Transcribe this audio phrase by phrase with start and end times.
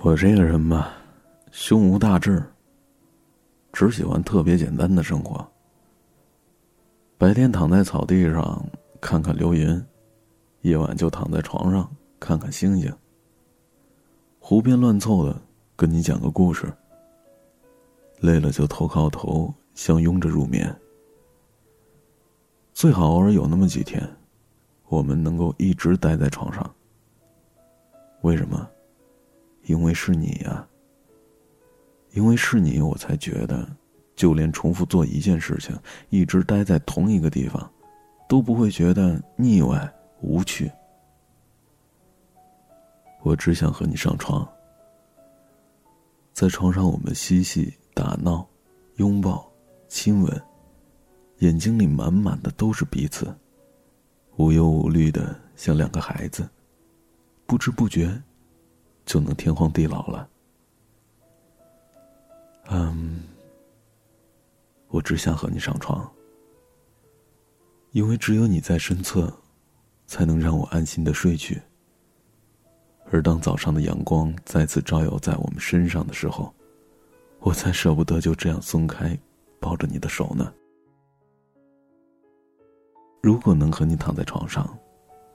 [0.00, 0.92] 我这个人吧，
[1.50, 2.40] 胸无大志，
[3.72, 5.44] 只喜欢特别简单的生活。
[7.18, 8.64] 白天躺在草地上
[9.00, 9.84] 看看流云，
[10.60, 11.90] 夜晚就躺在床上
[12.20, 12.94] 看看星星。
[14.38, 15.36] 胡编乱凑的
[15.74, 16.72] 跟你讲个故事。
[18.20, 20.74] 累了就头靠头相拥着入眠。
[22.72, 24.08] 最好偶尔有那么几天，
[24.86, 26.72] 我们能够一直待在床上。
[28.22, 28.68] 为什么？
[29.68, 30.66] 因为是你呀。
[32.12, 33.68] 因为是你，我才觉得，
[34.16, 35.78] 就连重复做一件事情，
[36.08, 37.70] 一直待在同一个地方，
[38.26, 40.72] 都不会觉得腻歪无趣。
[43.22, 44.48] 我只想和你上床，
[46.32, 48.48] 在床上我们嬉戏打闹，
[48.96, 49.46] 拥抱，
[49.86, 50.42] 亲吻，
[51.40, 53.32] 眼睛里满满的都是彼此，
[54.36, 56.48] 无忧无虑的像两个孩子，
[57.44, 58.20] 不知不觉。
[59.08, 60.28] 就能天荒地老了。
[62.68, 63.22] 嗯，
[64.88, 66.06] 我只想和你上床，
[67.92, 69.32] 因为只有你在身侧，
[70.06, 71.58] 才能让我安心的睡去。
[73.10, 76.54] 而当早上的阳光再次照耀在我们身上的时候，
[77.40, 79.18] 我才舍不得就这样松开，
[79.58, 80.52] 抱着你的手呢。
[83.22, 84.78] 如果能和你躺在床上，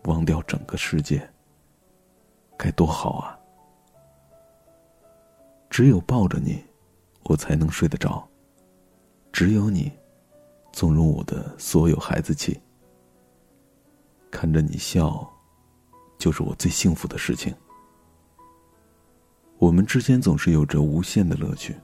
[0.03, 1.27] 忘掉整个世界，
[2.55, 3.39] 该多好啊！
[5.73, 6.63] 只有抱着你，
[7.23, 8.23] 我才能睡得着。
[9.31, 9.91] 只有你，
[10.71, 12.61] 纵容我的所有孩子气。
[14.29, 15.27] 看着你笑，
[16.19, 17.51] 就是我最幸福的事情。
[19.57, 21.75] 我们之间总是有着无限的乐趣。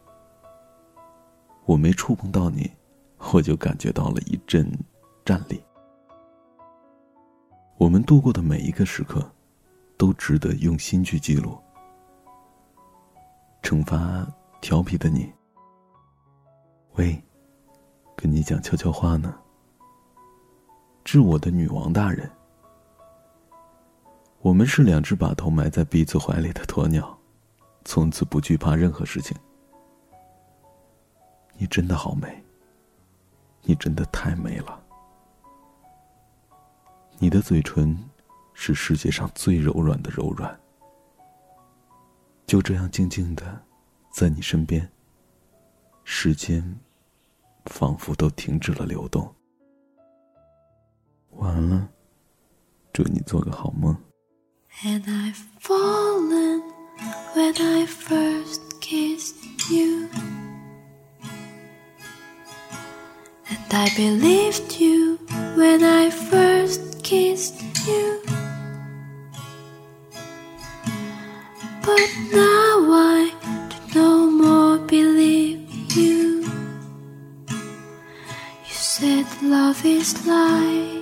[1.65, 2.69] 我没触碰到你，
[3.33, 4.71] 我就感觉到了一阵
[5.25, 5.59] 战栗。
[7.79, 9.27] 我们度过的每一个时刻，
[9.97, 11.57] 都值得用心去记录。
[13.61, 14.27] 惩罚
[14.61, 15.31] 调皮的你。
[16.95, 17.21] 喂，
[18.15, 19.33] 跟你讲悄悄话呢。
[21.05, 22.29] 致我的女王大人，
[24.41, 27.17] 我们是两只把头埋在彼此怀里的鸵鸟，
[27.83, 29.35] 从此不惧怕任何事情。
[31.57, 32.43] 你真的好美，
[33.63, 34.79] 你真的太美了。
[37.17, 37.97] 你的嘴唇
[38.53, 40.59] 是世界上最柔软的柔软。
[42.49, 43.61] 就这样静静的，
[44.11, 44.89] 在你身边。
[46.03, 46.79] 时间
[47.65, 49.31] 仿佛都停止了流动。
[51.33, 51.87] 晚安了，
[52.91, 53.95] 祝你做个好梦。
[71.89, 73.33] But now I
[73.69, 75.65] do no more believe
[75.97, 76.43] you.
[78.67, 81.01] You said love is lie.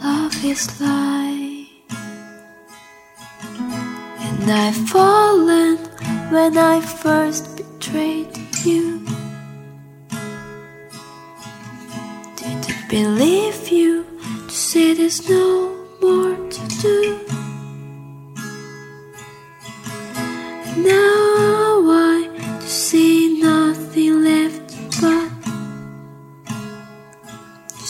[0.00, 1.66] Love is lie.
[4.26, 5.76] And I've fallen
[6.30, 8.30] when I first betrayed
[8.64, 9.04] you.
[12.36, 14.06] Didn't believe you
[14.46, 15.73] to say there's no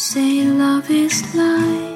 [0.05, 1.94] say love is lie.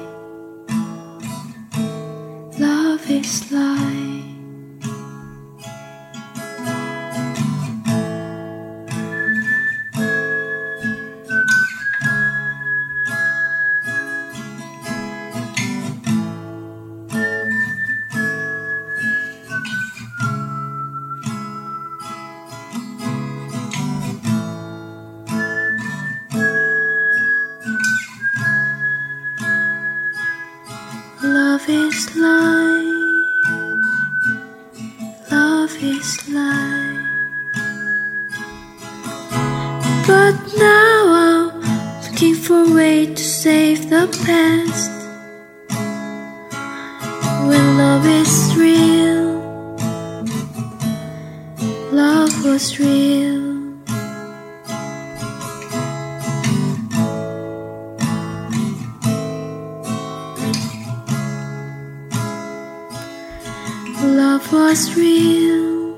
[31.99, 33.25] Is lie.
[35.31, 36.97] Love is lie.
[40.07, 44.91] But now I'm looking for a way to save the past.
[47.49, 49.27] When love is real,
[51.91, 53.48] love was real.
[64.01, 65.93] Love was real.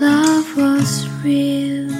[0.00, 1.93] Love was real.